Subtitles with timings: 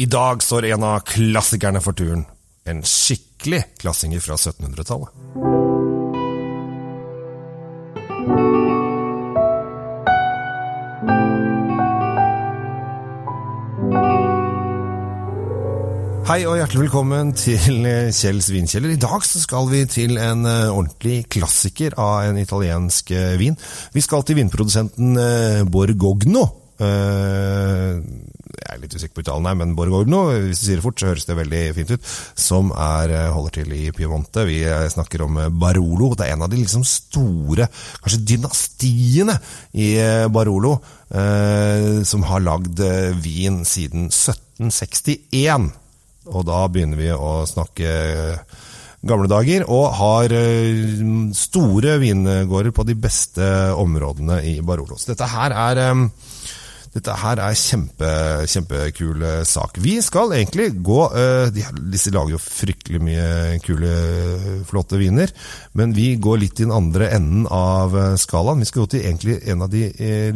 [0.00, 2.20] I dag står en av klassikerne for turen.
[2.62, 5.08] En skikkelig klassinger fra 1700-tallet.
[16.28, 18.94] Hei og hjertelig velkommen til Kjells vinkjeller.
[18.94, 23.58] I dag skal vi til en eh, ordentlig klassiker av en italiensk eh, vin.
[23.90, 26.46] Vi skal til vinprodusenten eh, Borgogno.
[26.78, 27.97] Litt
[29.08, 31.62] usikker på uttalen her, men Borgogno, hvis du sier det fort, så høres det veldig
[31.76, 32.12] fint ut.
[32.38, 34.44] Som er, holder til i Piemonte.
[34.46, 34.62] Vi
[34.92, 36.14] snakker om Barolo.
[36.14, 37.68] Det er en av de liksom store,
[38.02, 39.38] kanskje dynastiene
[39.74, 39.90] i
[40.30, 40.78] Barolo,
[42.04, 42.80] som har lagd
[43.22, 45.70] vin siden 1761.
[46.28, 47.92] Og da begynner vi å snakke
[49.06, 51.00] gamle dager, og har eh,
[51.36, 53.46] store vingårder på de beste
[53.78, 54.98] områdene i Barolo.
[54.98, 56.02] Så dette her er eh,
[56.94, 58.10] dette her er kjempe,
[58.48, 59.76] kjempekul sak.
[59.84, 61.58] Vi skal egentlig gå eh,
[61.92, 63.92] Disse lager jo fryktelig mye kule,
[64.68, 65.32] flotte viner.
[65.78, 68.62] Men vi går litt i den andre enden av skalaen.
[68.64, 69.84] Vi skal gå til egentlig en av de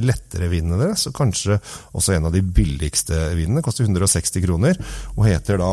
[0.00, 1.58] lettere vinene deres, og kanskje
[1.96, 3.64] også en av de billigste vinene.
[3.64, 4.78] Koster 160 kroner,
[5.16, 5.72] og heter da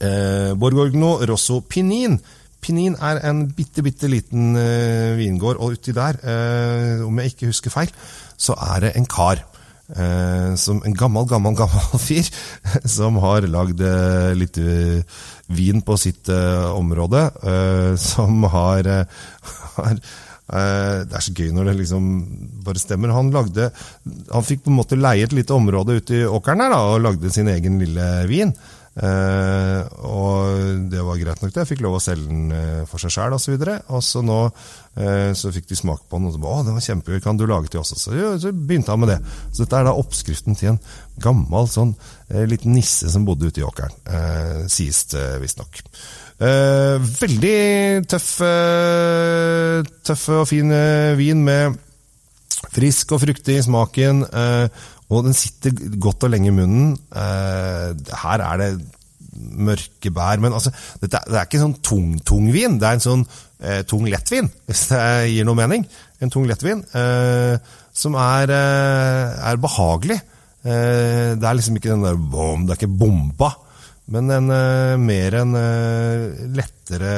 [0.00, 2.18] eh, Borgorgno Rosso Pinin.
[2.60, 7.52] Pinin er en bitte, bitte liten eh, vingård, og uti der, eh, om jeg ikke
[7.52, 7.92] husker feil,
[8.36, 9.44] så er det en kar.
[9.86, 12.26] Eh, som en gammel, gammel, gammel fyr
[12.82, 16.28] som har lagd eh, litt uh, vin på sitt
[16.74, 17.28] område.
[18.02, 18.88] Som har,
[19.76, 20.00] har
[20.46, 22.08] Det er så gøy når det liksom
[22.66, 23.14] bare stemmer.
[23.14, 23.68] Han lagde
[24.32, 27.04] Han fikk på en måte leie et lite område ute i åkeren her da, og
[27.04, 28.50] lagde sin egen lille vin.
[28.96, 31.62] Uh, og det var greit nok, det.
[31.62, 33.56] Jeg fikk lov å selge den uh, for seg sjøl osv.
[33.58, 36.64] Og, og så nå uh, så fikk de smak på den, og så ba, å,
[36.64, 37.92] den var kjempegøy, kan du lage til oss?
[38.00, 39.18] Så, så begynte han med det.
[39.50, 40.80] Så dette er da oppskriften til en
[41.20, 41.94] gammel sånn
[42.50, 43.92] liten nisse som bodde ute i åkeren.
[44.68, 45.78] sies det visstnok.
[47.20, 47.60] veldig
[48.10, 48.30] tøff,
[50.04, 50.74] tøff og fin
[51.16, 51.78] vin med
[52.76, 54.22] frisk og fruktig i smaken.
[55.06, 56.94] Og den sitter godt og lenge i munnen.
[57.14, 58.70] Eh, her er det
[59.36, 60.40] mørke bær.
[60.42, 60.72] Men altså,
[61.02, 62.78] det er ikke sånn tung, tung vin.
[62.80, 63.26] Det er en sånn
[63.60, 65.86] eh, tung lettvin, hvis det gir noe mening.
[66.22, 67.54] En tung lettvin eh,
[67.96, 70.18] som er, eh, er behagelig.
[70.66, 73.52] Eh, det er liksom ikke den der bom, det er ikke bomba.
[74.12, 75.56] Men en, eh, mer en
[76.54, 77.14] lettere,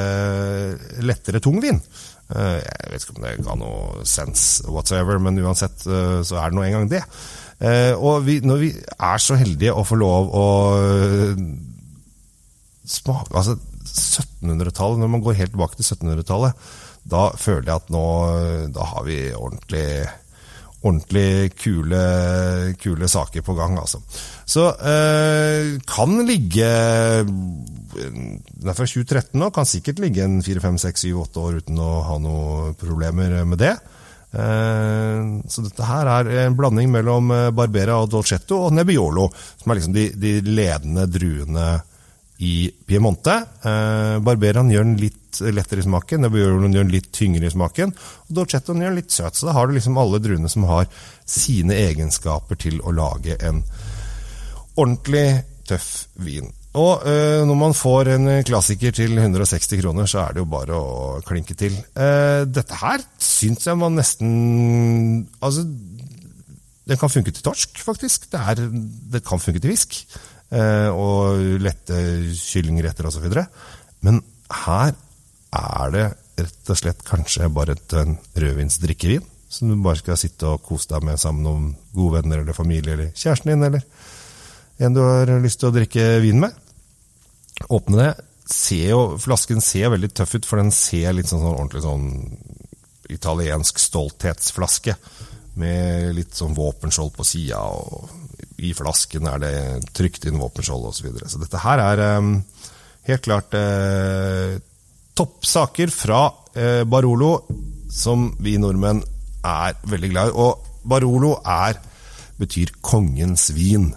[1.05, 1.83] lettere tungvin.
[2.29, 6.65] Jeg vet ikke om det ga noe sense whatsoever, men uansett så er det nå
[6.67, 7.01] engang det.
[7.59, 10.45] Eh, og vi, når vi er så heldige å få lov å
[10.79, 11.41] eh,
[12.87, 13.57] smake Altså
[13.89, 16.69] 1700-tallet, når man går helt tilbake til 1700-tallet,
[17.09, 18.05] da føler jeg at nå
[18.77, 19.87] Da har vi ordentlig
[20.79, 22.03] ordentlig kule,
[22.79, 23.99] kule saker på gang, altså.
[24.47, 26.69] Så eh, kan ligge
[27.27, 32.79] Den er fra 2013 nå, kan sikkert ligge en 4-5-6-7-8 år uten å ha noen
[32.79, 33.75] problemer med det.
[34.29, 39.29] Eh, så dette her er en blanding mellom eh, Barbera og Dolcetto og Nebbiolo,
[39.63, 41.71] som er liksom de, de ledende druene
[42.39, 43.35] i Piemonte.
[43.67, 47.93] Eh, Barberaen gjør den litt lettere i smaken, Nebbioloen gjør den litt tyngre i smaken,
[47.93, 49.39] og Dolcettoen gjør den litt søt.
[49.39, 50.87] Så da har du liksom alle druene som har
[51.29, 53.65] sine egenskaper til å lage en
[54.79, 55.27] ordentlig
[55.69, 55.91] tøff
[56.23, 56.49] vin.
[56.79, 60.79] Og eh, når man får en klassiker til 160 kroner, så er det jo bare
[60.79, 61.75] å klinke til.
[61.99, 65.65] Eh, dette her syns jeg man nesten Altså,
[66.89, 68.31] den kan funke til torsk, faktisk.
[68.33, 68.69] Det, er,
[69.13, 69.99] det kan funke til fisk.
[70.49, 71.99] Uh, og lette
[72.33, 73.27] kyllingretter osv.
[74.07, 74.23] Men
[74.65, 74.95] her
[75.59, 76.07] er det
[76.39, 77.97] rett og slett kanskje bare et,
[78.39, 79.27] rødvinsdrikkevin.
[79.49, 82.57] Som du bare skal sitte og kose deg med sammen med noen gode venner eller
[82.57, 83.85] familie eller kjæresten din, eller
[84.79, 86.55] en du har lyst til å drikke vin med.
[87.75, 88.11] Åpne det.
[88.49, 92.07] Ser jo, flasken ser veldig tøff ut, for den ser litt sånn, sånn ordentlig sånn
[93.13, 94.95] italiensk stolthetsflaske.
[95.59, 98.28] Med litt sånn våpenskjold på sida, og
[98.59, 99.55] i flasken er det
[99.95, 100.99] trykt inn våpenskjold osv.
[100.99, 101.31] Så, videre.
[101.31, 102.33] så dette her er um,
[103.09, 104.59] helt klart eh,
[105.19, 107.33] toppsaker fra eh, Barolo,
[107.91, 109.01] som vi nordmenn
[109.47, 110.37] er veldig glad i.
[110.37, 111.79] Og Barolo er,
[112.39, 113.91] betyr kongens vin.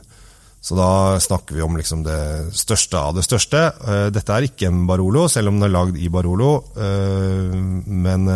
[0.62, 3.64] Så da snakker vi om liksom det største av det største.
[3.82, 6.54] Eh, dette er ikke en Barolo, selv om den er lagd i Barolo.
[6.82, 8.30] Men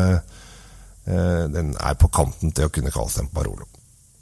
[1.06, 3.70] den er på kanten til å kunne kalles en Barolo.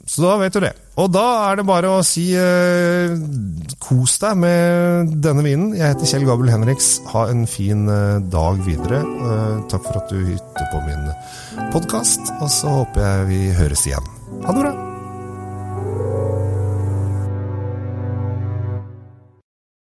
[0.06, 0.72] Så da vet du det.
[1.00, 3.14] Og da er det bare å si eh,
[3.82, 5.72] kos deg med denne vinen.
[5.74, 6.92] Jeg heter Kjell Gabel Henriks.
[7.10, 9.02] Ha en fin eh, dag videre.
[9.02, 11.08] Eh, takk for at du hytter på min
[11.74, 14.12] podkast, og så håper jeg vi høres igjen.
[14.44, 14.93] Ha det bra!